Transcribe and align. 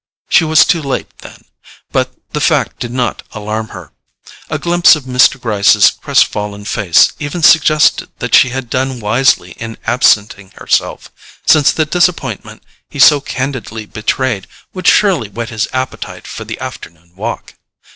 She 0.29 0.43
was 0.43 0.65
too 0.65 0.81
late, 0.81 1.15
then—but 1.19 2.11
the 2.31 2.41
fact 2.41 2.79
did 2.79 2.89
not 2.91 3.21
alarm 3.33 3.67
her. 3.67 3.91
A 4.49 4.57
glimpse 4.57 4.95
of 4.95 5.03
Mr. 5.03 5.39
Gryce's 5.39 5.91
crestfallen 5.91 6.65
face 6.65 7.13
even 7.19 7.43
suggested 7.43 8.09
that 8.17 8.33
she 8.33 8.49
had 8.49 8.67
done 8.67 8.99
wisely 8.99 9.51
in 9.59 9.77
absenting 9.85 10.53
herself, 10.55 11.11
since 11.45 11.71
the 11.71 11.85
disappointment 11.85 12.63
he 12.89 12.97
so 12.97 13.21
candidly 13.21 13.85
betrayed 13.85 14.47
would 14.73 14.87
surely 14.87 15.29
whet 15.29 15.49
his 15.49 15.67
appetite 15.71 16.25
for 16.25 16.45
the 16.45 16.59
afternoon 16.59 17.11
walk. 17.15 17.53